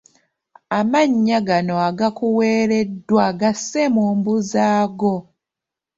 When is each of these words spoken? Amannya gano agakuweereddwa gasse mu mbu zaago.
Amannya 0.79 1.39
gano 1.47 1.75
agakuweereddwa 1.89 3.25
gasse 3.39 3.81
mu 3.95 4.05
mbu 4.17 4.33
zaago. 4.51 5.15